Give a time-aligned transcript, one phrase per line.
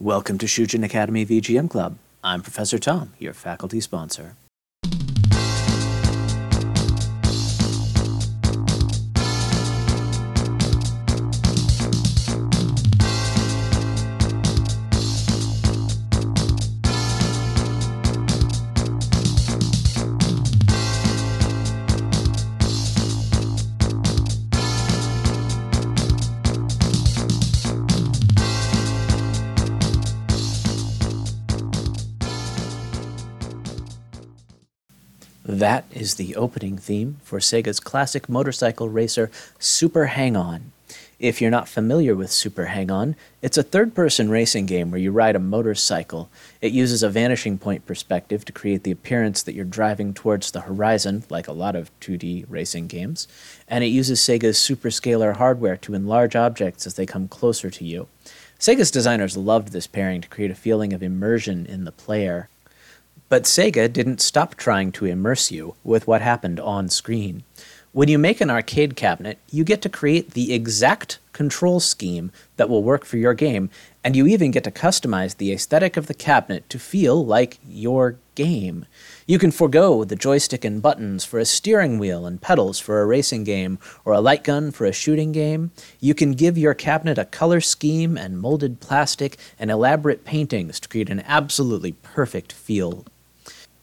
[0.00, 1.98] Welcome to Shujin Academy VGM Club.
[2.22, 4.36] I'm Professor Tom, your faculty sponsor.
[35.68, 40.72] That is the opening theme for Sega's classic motorcycle racer Super Hang On.
[41.18, 44.98] If you're not familiar with Super Hang On, it's a third person racing game where
[44.98, 46.30] you ride a motorcycle.
[46.62, 50.62] It uses a vanishing point perspective to create the appearance that you're driving towards the
[50.62, 53.28] horizon, like a lot of 2D racing games,
[53.68, 57.84] and it uses Sega's Super Scaler hardware to enlarge objects as they come closer to
[57.84, 58.08] you.
[58.58, 62.48] Sega's designers loved this pairing to create a feeling of immersion in the player.
[63.30, 67.44] But Sega didn't stop trying to immerse you with what happened on screen.
[67.92, 72.70] When you make an arcade cabinet, you get to create the exact control scheme that
[72.70, 73.68] will work for your game,
[74.02, 78.16] and you even get to customize the aesthetic of the cabinet to feel like your
[78.34, 78.86] game.
[79.26, 83.06] You can forego the joystick and buttons for a steering wheel and pedals for a
[83.06, 85.70] racing game, or a light gun for a shooting game.
[86.00, 90.88] You can give your cabinet a color scheme and molded plastic and elaborate paintings to
[90.88, 93.04] create an absolutely perfect feel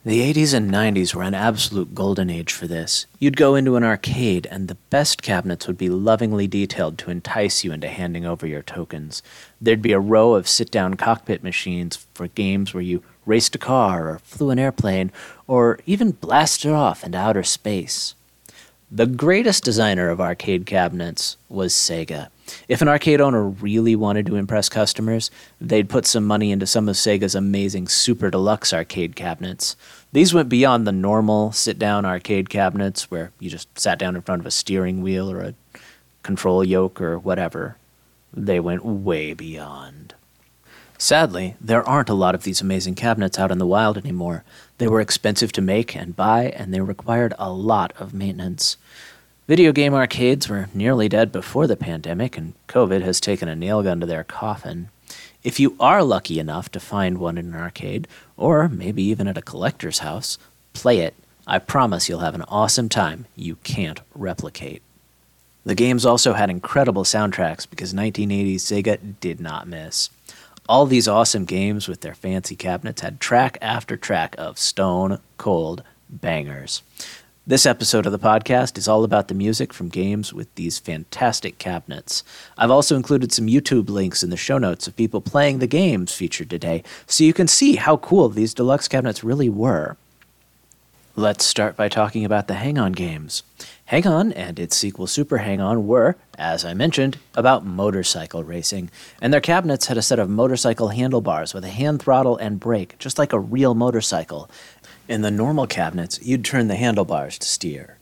[0.05, 3.07] the 80s and 90s were an absolute golden age for this.
[3.17, 7.63] You'd go into an arcade, and the best cabinets would be lovingly detailed to entice
[7.63, 9.23] you into handing over your tokens.
[9.59, 13.57] There'd be a row of sit down cockpit machines for games where you raced a
[13.57, 15.11] car, or flew an airplane,
[15.47, 18.13] or even blasted off into outer space.
[18.91, 22.27] The greatest designer of arcade cabinets was Sega.
[22.67, 26.87] If an arcade owner really wanted to impress customers, they'd put some money into some
[26.87, 29.75] of Sega's amazing super deluxe arcade cabinets.
[30.11, 34.21] These went beyond the normal sit down arcade cabinets where you just sat down in
[34.21, 35.53] front of a steering wheel or a
[36.23, 37.77] control yoke or whatever.
[38.33, 40.13] They went way beyond.
[40.97, 44.43] Sadly, there aren't a lot of these amazing cabinets out in the wild anymore.
[44.77, 48.77] They were expensive to make and buy, and they required a lot of maintenance.
[49.47, 53.83] Video game arcades were nearly dead before the pandemic, and COVID has taken a nail
[53.83, 54.89] gun to their coffin.
[55.43, 58.07] If you are lucky enough to find one in an arcade,
[58.37, 60.39] or maybe even at a collector's house,
[60.73, 61.13] play it.
[61.45, 64.81] I promise you'll have an awesome time you can't replicate.
[65.63, 70.09] The games also had incredible soundtracks because 1980s Sega did not miss.
[70.67, 75.83] All these awesome games with their fancy cabinets had track after track of stone cold
[76.09, 76.81] bangers.
[77.47, 81.59] This episode of the podcast is all about the music from games with these fantastic
[81.59, 82.23] cabinets.
[82.57, 86.11] I've also included some YouTube links in the show notes of people playing the games
[86.11, 89.95] featured today, so you can see how cool these deluxe cabinets really were.
[91.15, 93.43] Let's start by talking about the Hang On games.
[93.85, 98.89] Hang On and its sequel Super Hang On were, as I mentioned, about motorcycle racing,
[99.21, 102.97] and their cabinets had a set of motorcycle handlebars with a hand throttle and brake,
[102.97, 104.49] just like a real motorcycle,
[105.07, 107.97] in the normal cabinets, you'd turn the handlebars to steer.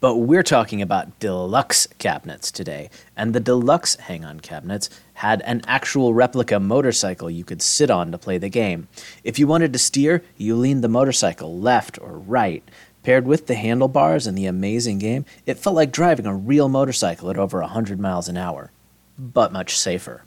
[0.00, 5.62] But we're talking about deluxe cabinets today, and the deluxe hang on cabinets had an
[5.66, 8.88] actual replica motorcycle you could sit on to play the game.
[9.24, 12.62] If you wanted to steer, you leaned the motorcycle left or right.
[13.02, 17.30] Paired with the handlebars and the amazing game, it felt like driving a real motorcycle
[17.30, 18.70] at over 100 miles an hour,
[19.18, 20.24] but much safer.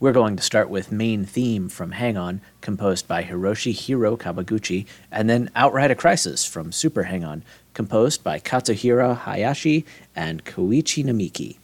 [0.00, 4.86] We're going to start with Main Theme from Hang On, composed by Hiroshi Hiro Kawaguchi,
[5.10, 7.42] and then Outride a Crisis from Super Hang On,
[7.74, 11.56] composed by Katsuhiro Hayashi and Koichi Namiki.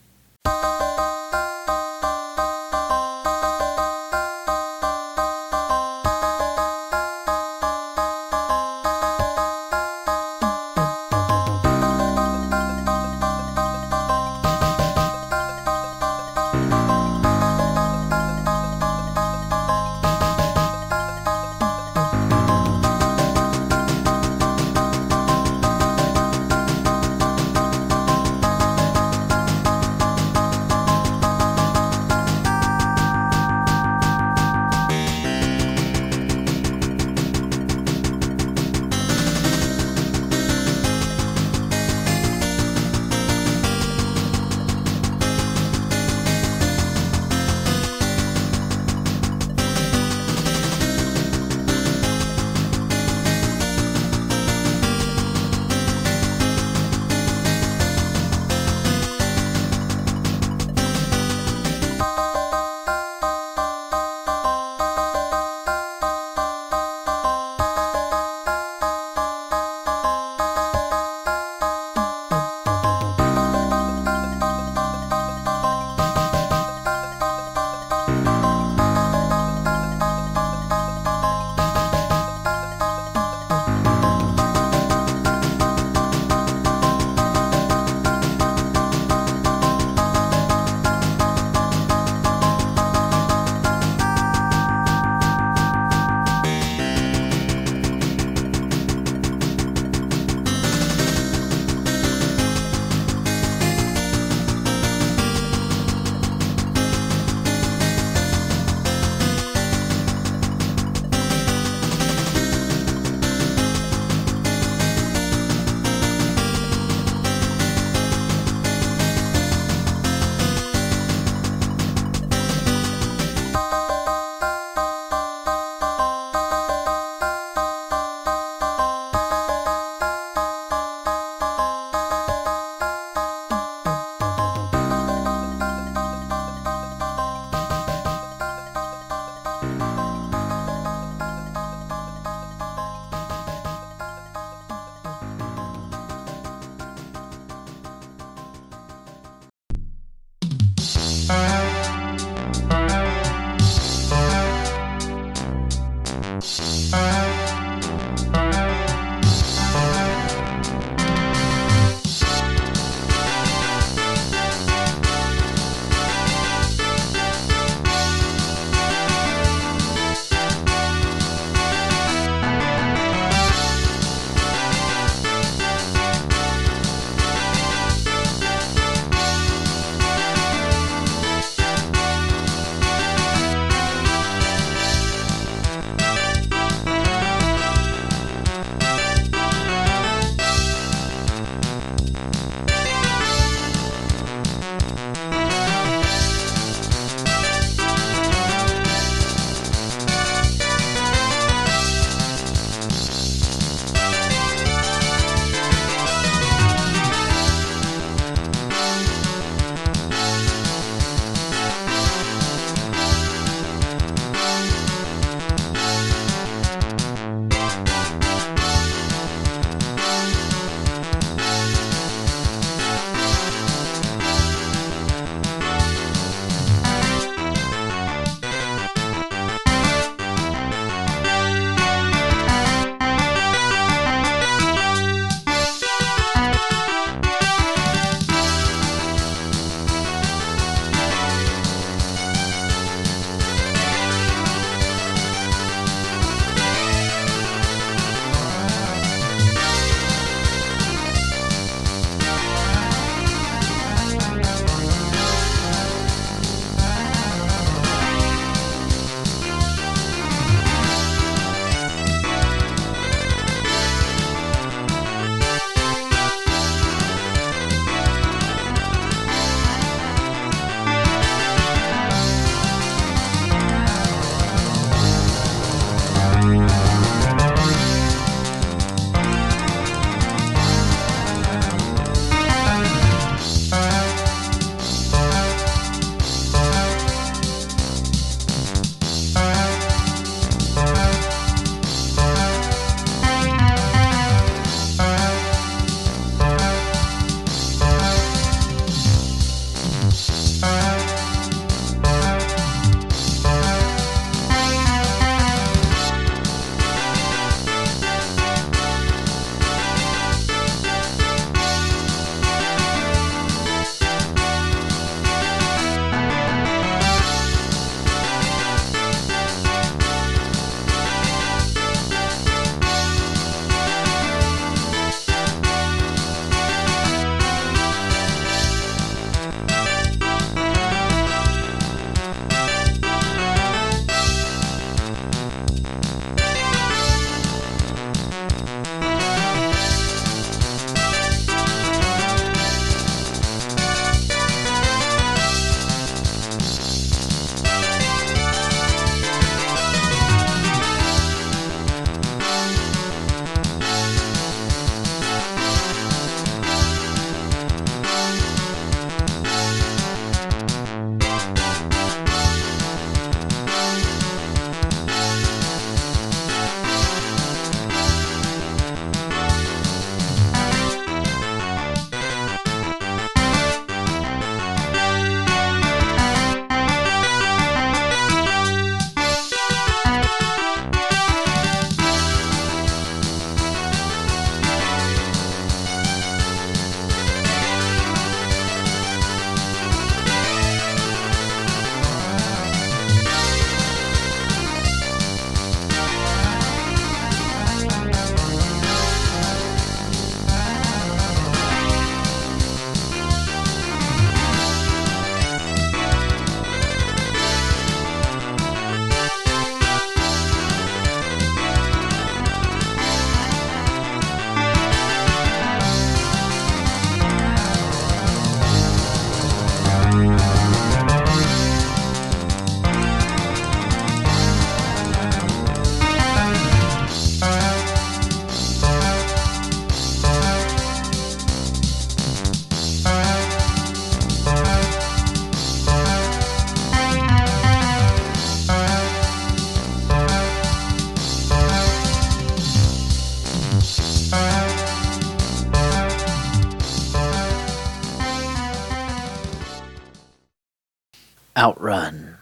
[451.65, 452.37] Outrun.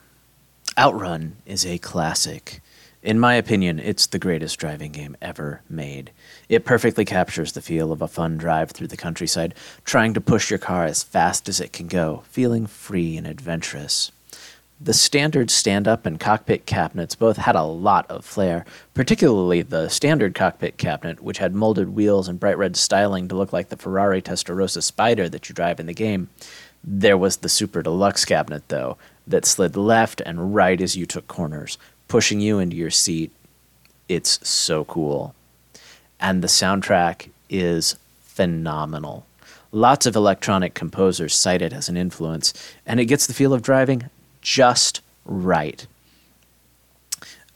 [0.76, 2.60] Outrun is a classic.
[3.04, 6.10] In my opinion, it's the greatest driving game ever made.
[6.48, 10.50] It perfectly captures the feel of a fun drive through the countryside, trying to push
[10.50, 14.10] your car as fast as it can go, feeling free and adventurous.
[14.80, 19.88] The standard stand up and cockpit cabinets both had a lot of flair, particularly the
[19.88, 23.76] standard cockpit cabinet, which had molded wheels and bright red styling to look like the
[23.76, 26.28] Ferrari Testarossa Spider that you drive in the game.
[26.84, 31.28] There was the Super Deluxe cabinet, though, that slid left and right as you took
[31.28, 33.30] corners, pushing you into your seat.
[34.08, 35.34] It's so cool.
[36.20, 39.26] And the soundtrack is phenomenal.
[39.70, 42.52] Lots of electronic composers cite it as an influence,
[42.86, 44.10] and it gets the feel of driving
[44.42, 45.86] just right.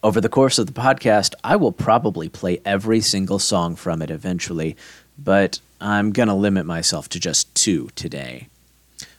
[0.03, 4.11] Over the course of the podcast, I will probably play every single song from it
[4.11, 4.77] eventually,
[5.19, 8.49] but I'm going to limit myself to just two today.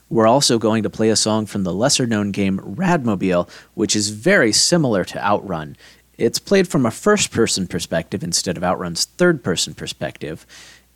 [0.09, 4.09] We're also going to play a song from the lesser known game Radmobile, which is
[4.09, 5.75] very similar to Outrun.
[6.17, 10.45] It's played from a first person perspective instead of Outrun's third person perspective.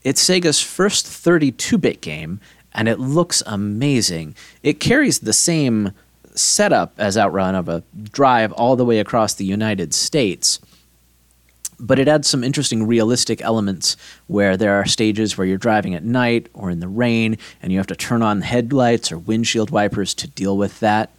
[0.03, 2.39] It's Sega's first 32 bit game,
[2.73, 4.35] and it looks amazing.
[4.63, 5.91] It carries the same
[6.33, 10.59] setup as Outrun of a drive all the way across the United States
[11.81, 13.97] but it adds some interesting realistic elements
[14.27, 17.79] where there are stages where you're driving at night or in the rain and you
[17.79, 21.09] have to turn on headlights or windshield wipers to deal with that.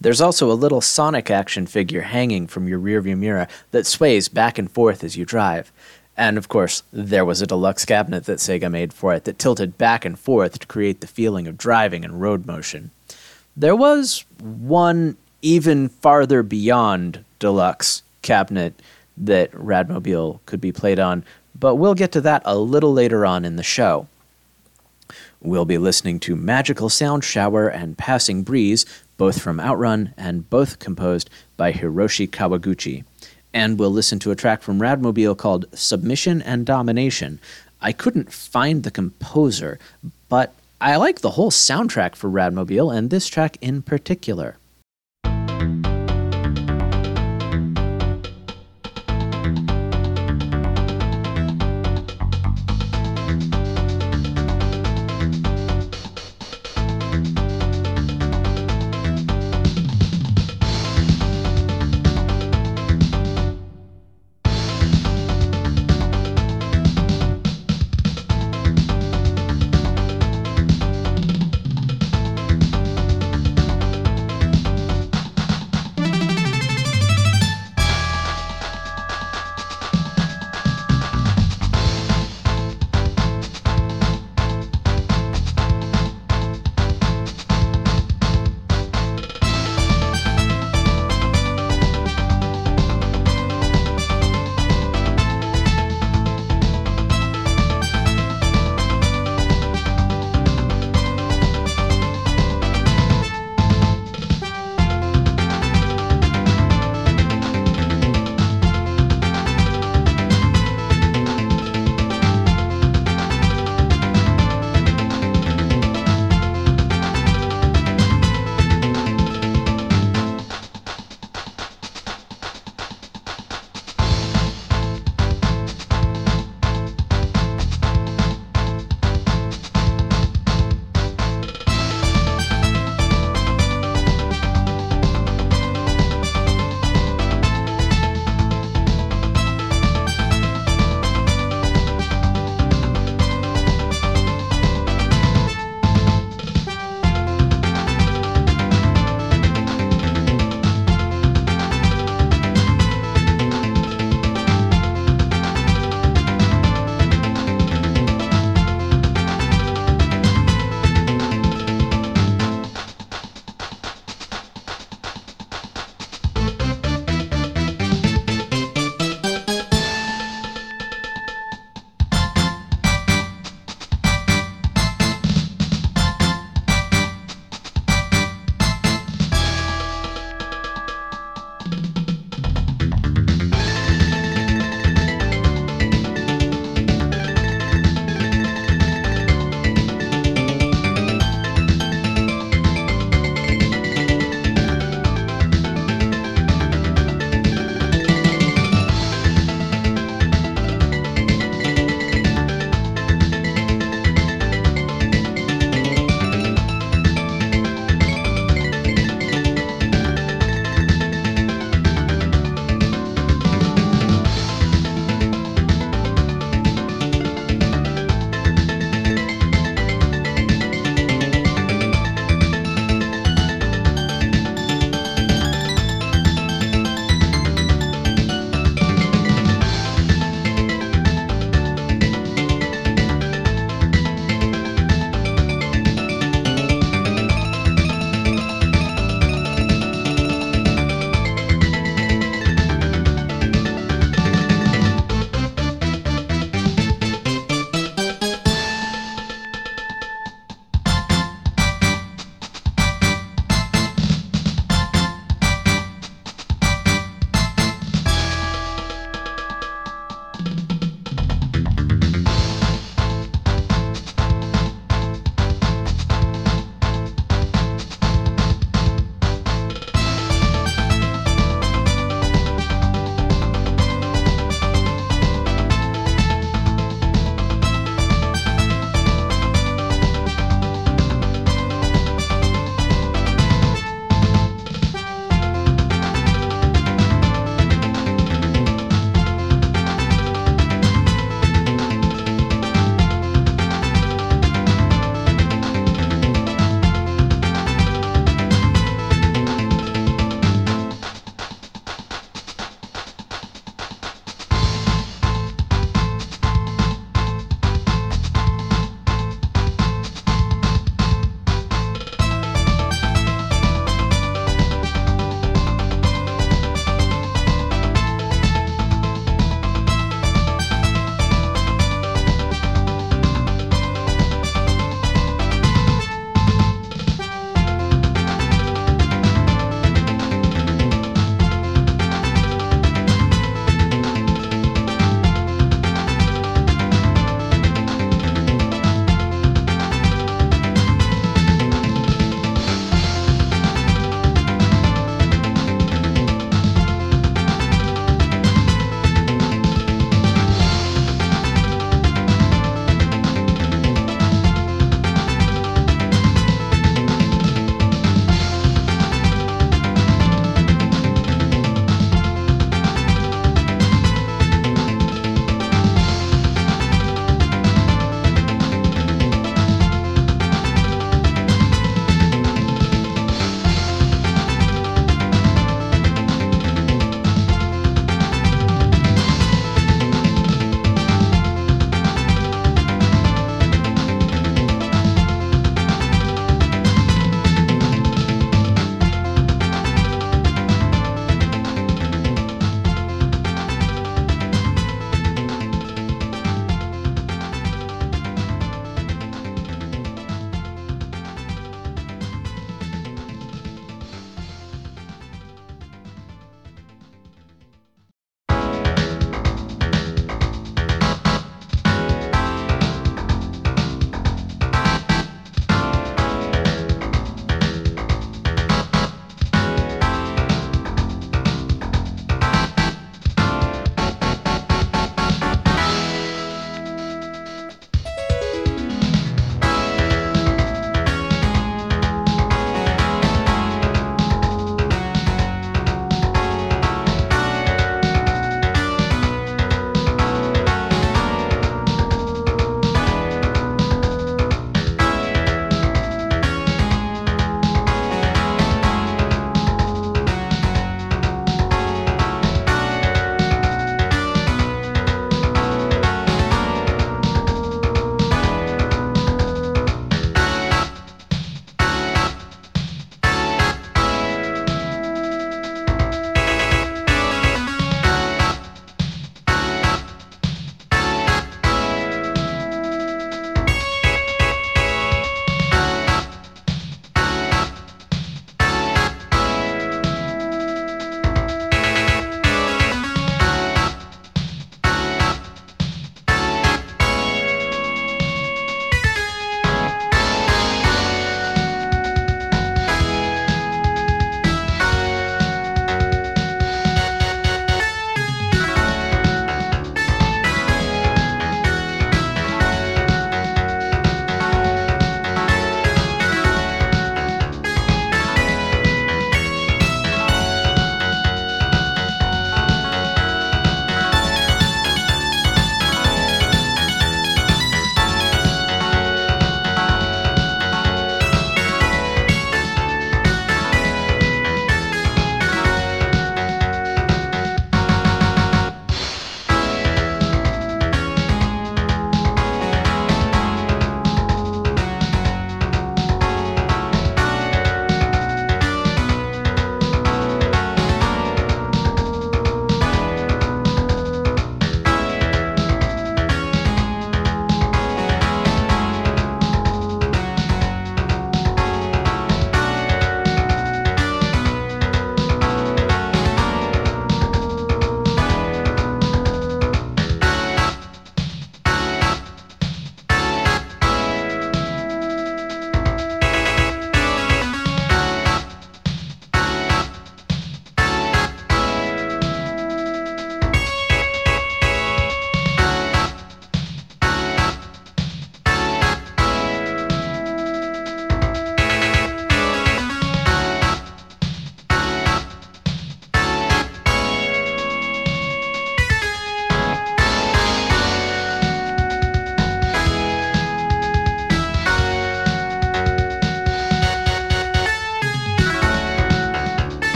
[0.00, 4.58] There's also a little Sonic action figure hanging from your rearview mirror that sways back
[4.58, 5.72] and forth as you drive.
[6.16, 9.78] And of course, there was a deluxe cabinet that Sega made for it that tilted
[9.78, 12.90] back and forth to create the feeling of driving and road motion.
[13.56, 18.74] There was one even farther beyond deluxe cabinet
[19.16, 21.24] that Radmobile could be played on,
[21.58, 24.06] but we'll get to that a little later on in the show.
[25.40, 28.84] We'll be listening to Magical Sound Shower and Passing Breeze,
[29.16, 33.04] both from Outrun and both composed by Hiroshi Kawaguchi.
[33.54, 37.40] And we'll listen to a track from Radmobile called Submission and Domination.
[37.80, 39.78] I couldn't find the composer,
[40.28, 44.58] but I like the whole soundtrack for Radmobile and this track in particular.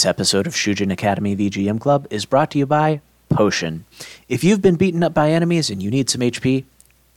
[0.00, 3.84] This episode of Shujin Academy VGM Club is brought to you by Potion.
[4.30, 6.64] If you've been beaten up by enemies and you need some HP,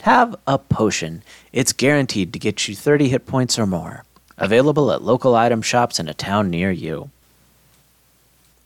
[0.02, 1.24] have a potion.
[1.54, 4.04] It's guaranteed to get you 30 hit points or more.
[4.38, 7.10] Available at local item shops in a town near you.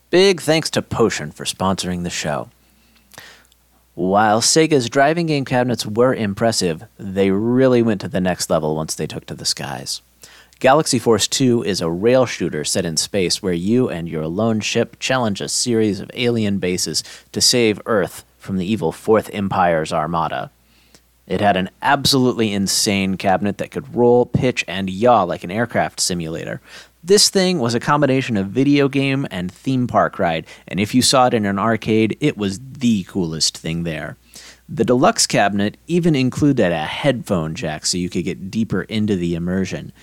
[0.10, 2.50] Big thanks to Potion for sponsoring the show.
[3.94, 8.96] While Sega's driving game cabinets were impressive, they really went to the next level once
[8.96, 10.02] they took to the skies.
[10.60, 14.60] Galaxy Force 2 is a rail shooter set in space where you and your lone
[14.60, 19.94] ship challenge a series of alien bases to save Earth from the evil Fourth Empire's
[19.94, 20.50] armada.
[21.28, 26.00] It had an absolutely insane cabinet that could roll, pitch, and yaw like an aircraft
[26.00, 26.60] simulator.
[27.04, 31.04] This thing was a combination of video game and theme park ride, and if you
[31.04, 34.18] saw it in an arcade, it was the coolest thing there.
[34.68, 39.36] The deluxe cabinet even included a headphone jack so you could get deeper into the
[39.36, 39.94] immersion.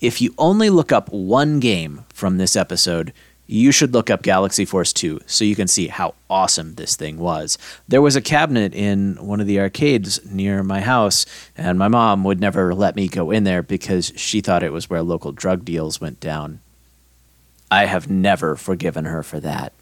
[0.00, 3.12] If you only look up one game from this episode,
[3.46, 7.18] you should look up Galaxy Force 2 so you can see how awesome this thing
[7.18, 7.58] was.
[7.88, 12.24] There was a cabinet in one of the arcades near my house, and my mom
[12.24, 15.64] would never let me go in there because she thought it was where local drug
[15.64, 16.60] deals went down.
[17.70, 19.72] I have never forgiven her for that.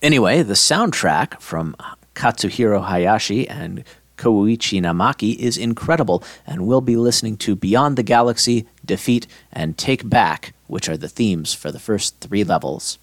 [0.00, 1.74] Anyway, the soundtrack from
[2.14, 3.82] Katsuhiro Hayashi and
[4.16, 10.08] Kouichi Namaki is incredible, and we'll be listening to Beyond the Galaxy, Defeat, and Take
[10.08, 12.98] Back, which are the themes for the first three levels.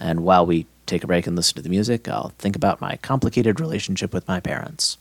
[0.00, 2.96] And while we take a break and listen to the music, I'll think about my
[2.96, 4.98] complicated relationship with my parents.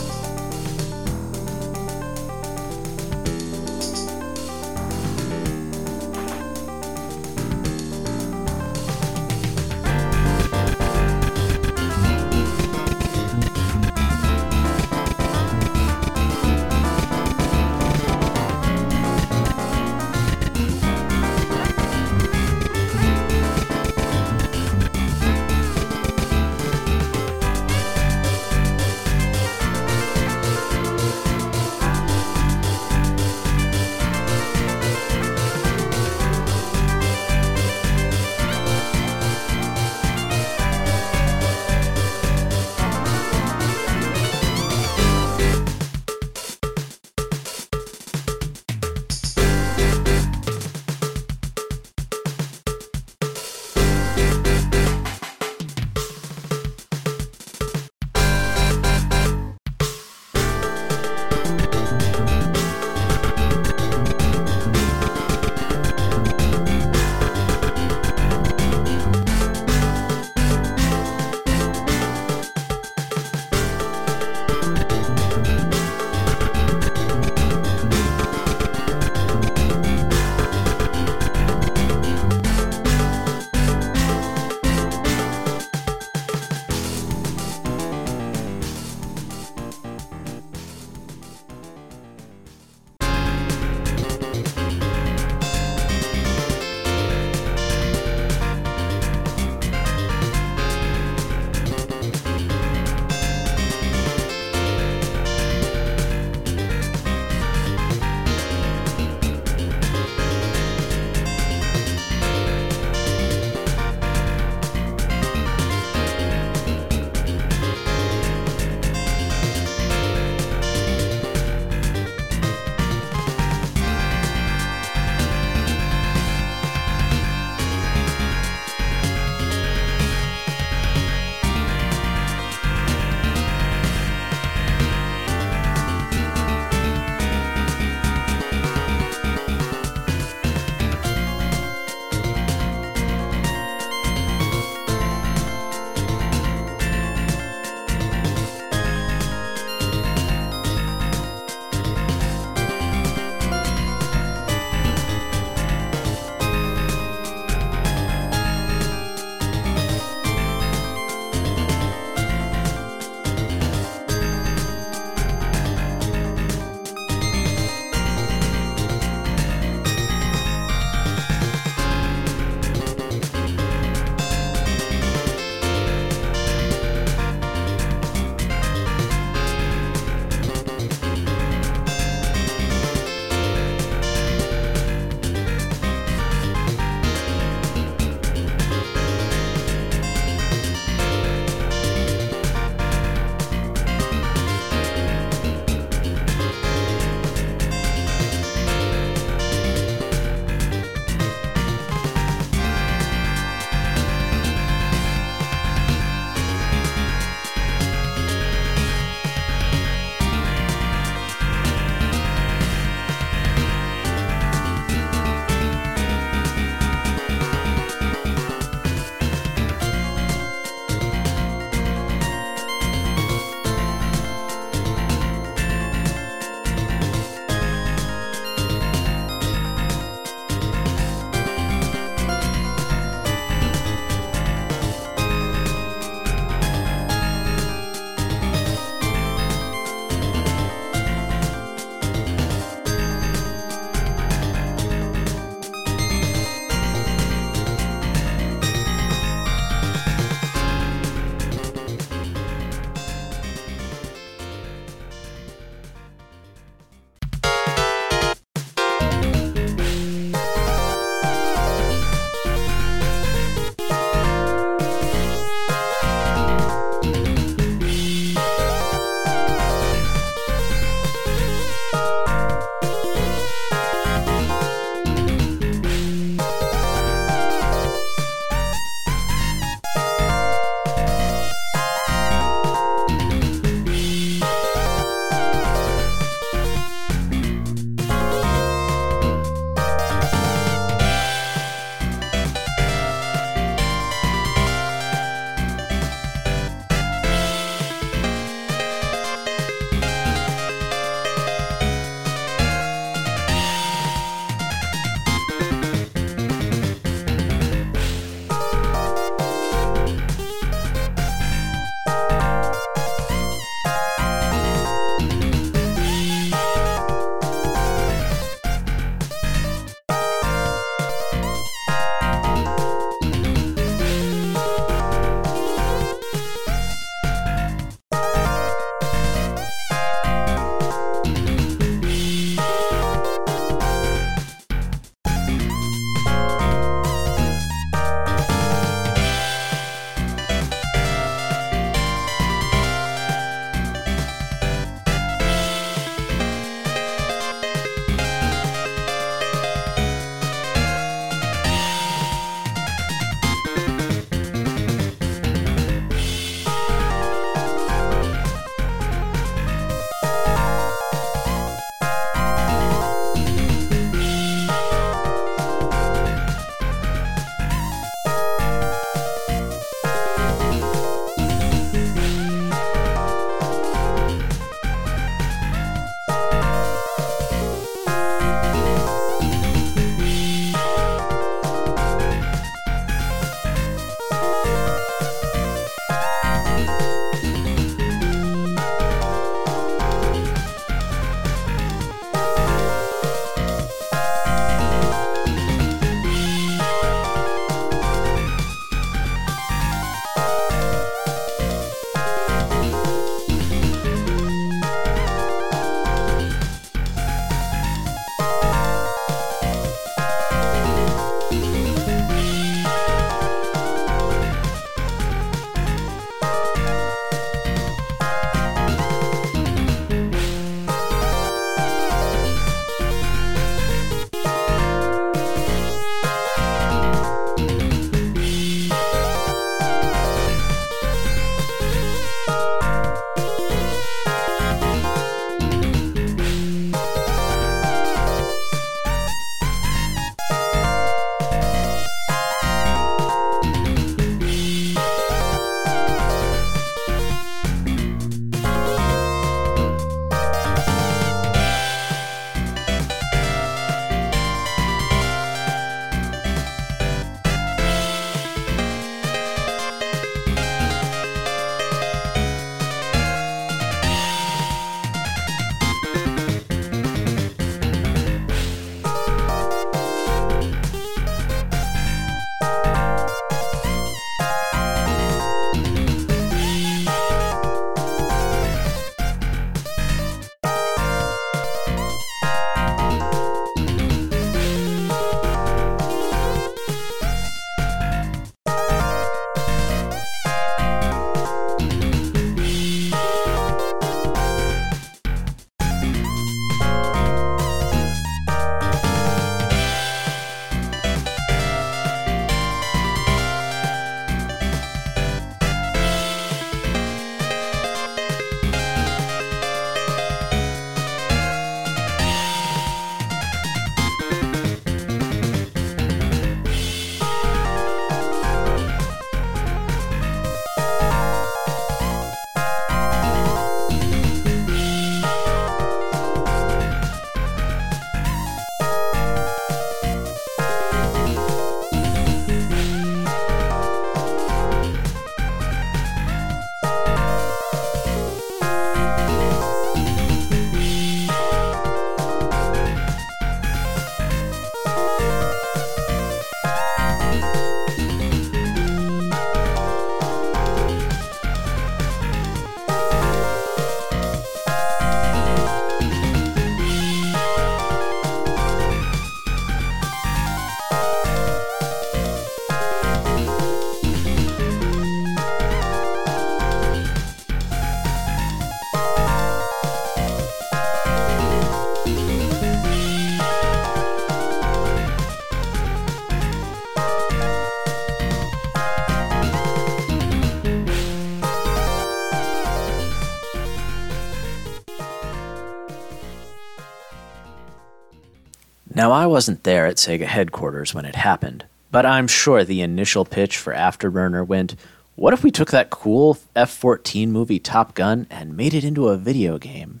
[588.98, 593.24] Now, I wasn't there at Sega headquarters when it happened, but I'm sure the initial
[593.24, 594.74] pitch for After Burner went,
[595.14, 599.06] what if we took that cool F 14 movie Top Gun and made it into
[599.06, 600.00] a video game?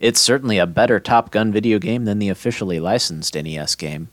[0.00, 4.08] It's certainly a better Top Gun video game than the officially licensed NES game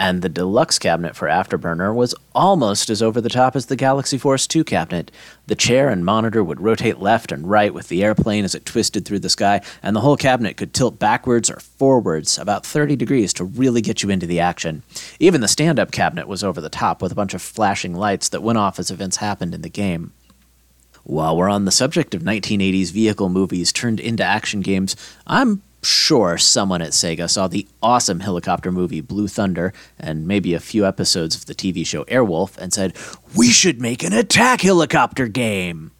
[0.00, 3.76] and the deluxe cabinet for After Burner was almost as over the top as the
[3.76, 5.10] Galaxy Force 2 cabinet.
[5.46, 9.04] The chair and monitor would rotate left and right with the airplane as it twisted
[9.04, 13.34] through the sky, and the whole cabinet could tilt backwards or forwards about 30 degrees
[13.34, 14.82] to really get you into the action.
[15.18, 18.30] Even the stand up cabinet was over the top with a bunch of flashing lights
[18.30, 20.14] that went off as events happened in the game.
[21.04, 24.96] While we're on the subject of 1980s vehicle movies turned into action games,
[25.26, 30.60] I'm sure someone at Sega saw the awesome helicopter movie Blue Thunder and maybe a
[30.60, 32.96] few episodes of the TV show Airwolf and said,
[33.36, 35.92] We should make an attack helicopter game.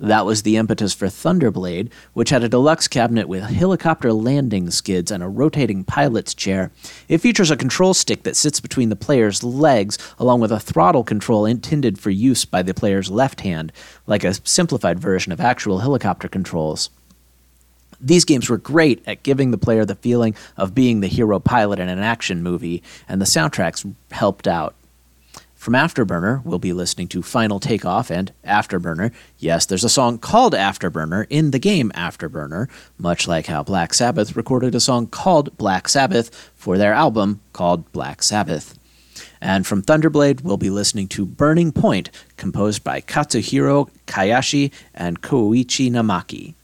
[0.00, 4.70] That was the impetus for Thunder Blade, which had a deluxe cabinet with helicopter landing
[4.70, 6.70] skids and a rotating pilot's chair.
[7.08, 11.02] It features a control stick that sits between the player's legs, along with a throttle
[11.02, 13.72] control intended for use by the player's left hand,
[14.06, 16.90] like a simplified version of actual helicopter controls.
[18.00, 21.78] These games were great at giving the player the feeling of being the hero pilot
[21.78, 24.74] in an action movie, and the soundtracks helped out.
[25.58, 29.10] From After Burner, we'll be listening to Final Takeoff and After Burner.
[29.38, 33.64] Yes, there's a song called After Burner in the game After Burner, much like how
[33.64, 38.78] Black Sabbath recorded a song called Black Sabbath for their album called Black Sabbath.
[39.40, 45.22] And from Thunder Blade, we'll be listening to Burning Point, composed by Katsuhiro Hayashi and
[45.22, 46.54] Kouichi Namaki.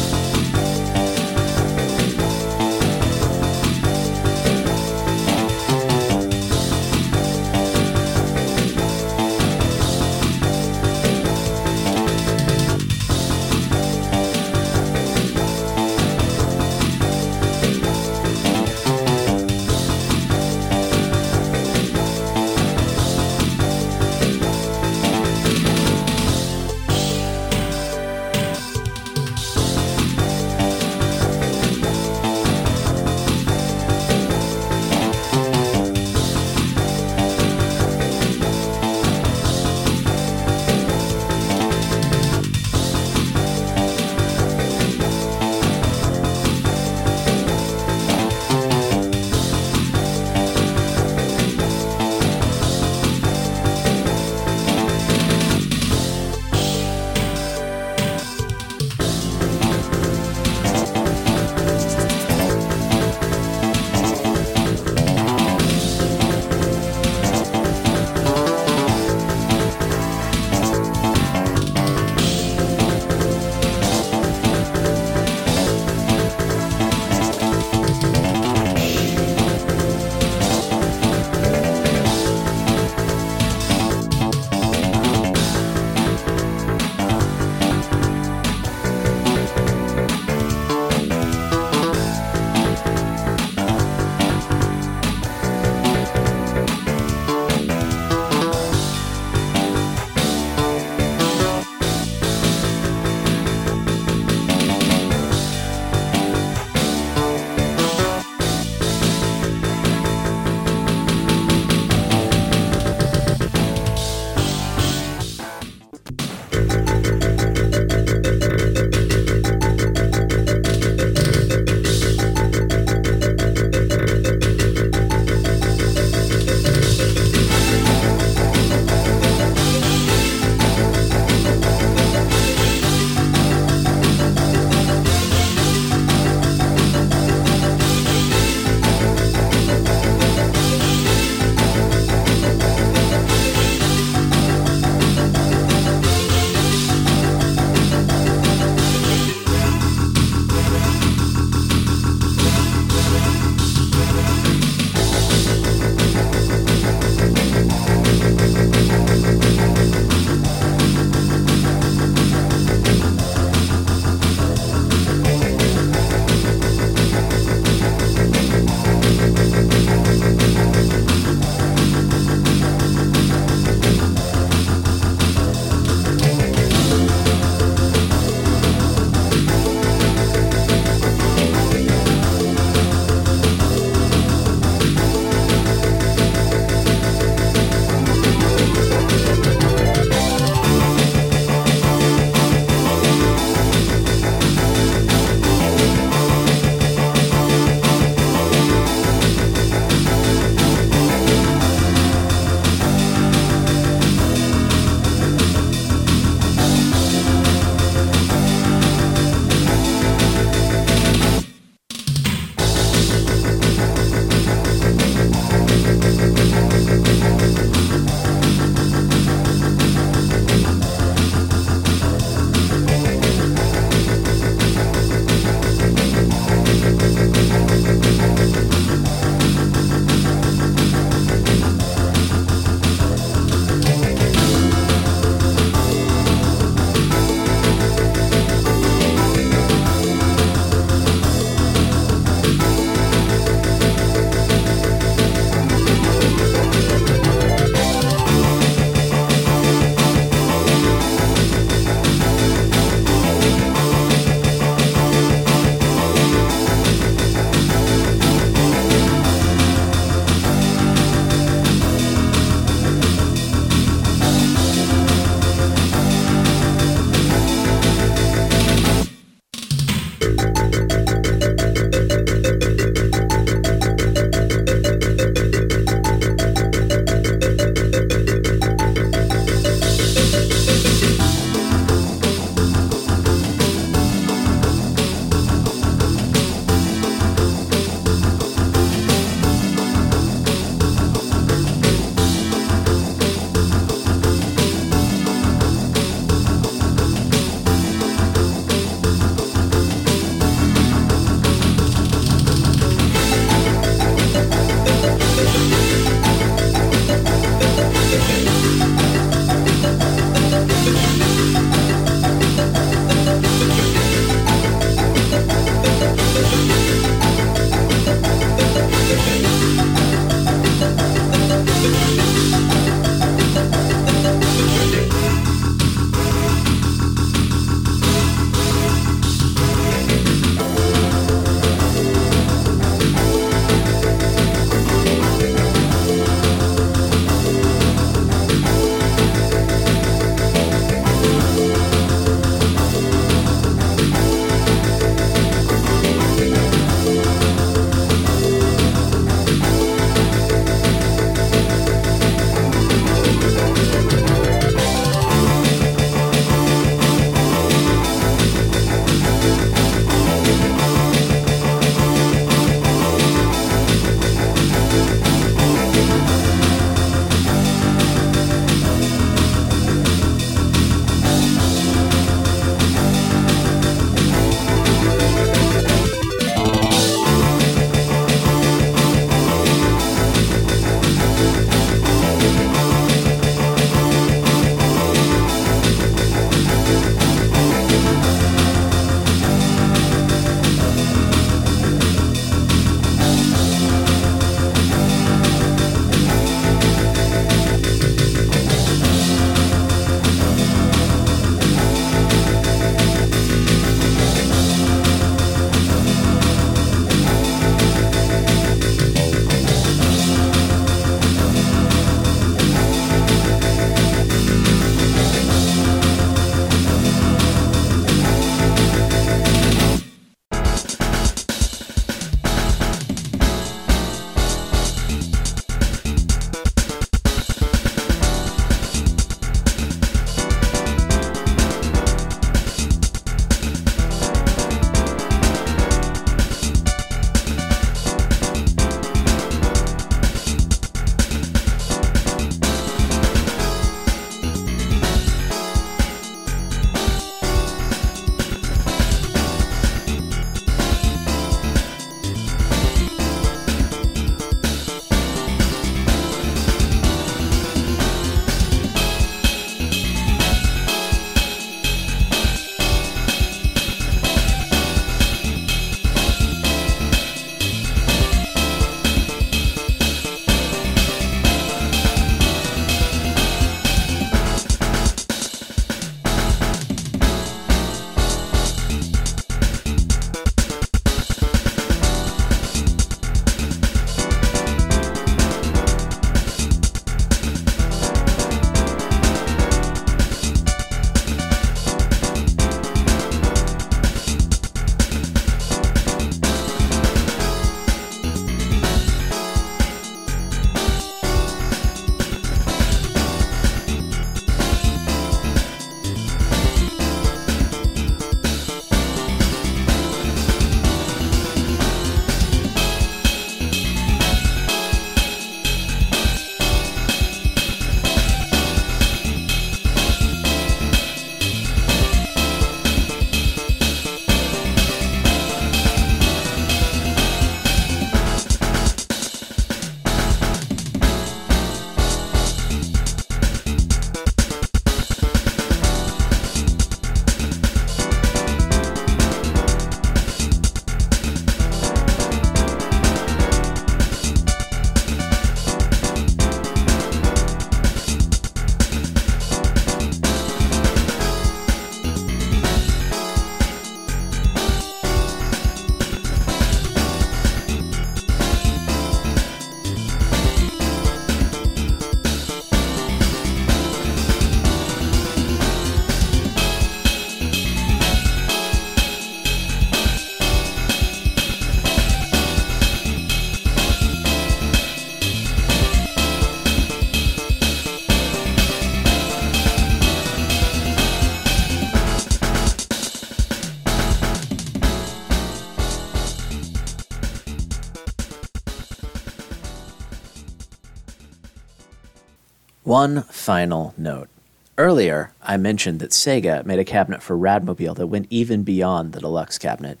[592.90, 594.28] One final note.
[594.76, 599.12] Earlier, I mentioned that Sega made a cabinet for Rad Mobile that went even beyond
[599.12, 600.00] the deluxe cabinet.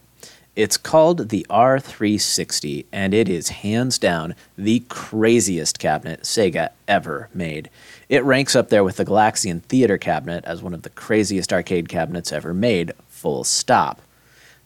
[0.56, 7.70] It's called the R360, and it is hands down the craziest cabinet Sega ever made.
[8.08, 11.88] It ranks up there with the Galaxian Theater cabinet as one of the craziest arcade
[11.88, 14.02] cabinets ever made, full stop.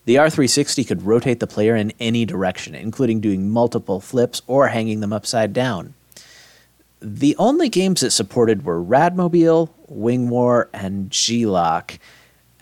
[0.06, 5.00] The R360 could rotate the player in any direction, including doing multiple flips or hanging
[5.00, 5.92] them upside down.
[7.06, 11.98] The only games it supported were Rad Mobile, Wing War, and G-LOC,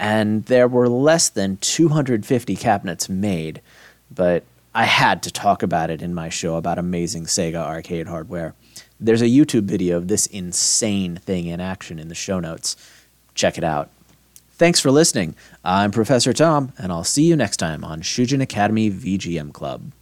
[0.00, 3.62] and there were less than 250 cabinets made,
[4.10, 4.42] but
[4.74, 8.56] I had to talk about it in my show about amazing Sega arcade hardware.
[8.98, 12.74] There's a YouTube video of this insane thing in action in the show notes.
[13.36, 13.90] Check it out.
[14.54, 15.36] Thanks for listening.
[15.64, 19.92] I'm Professor Tom, and I'll see you next time on Shujin Academy VGM Club.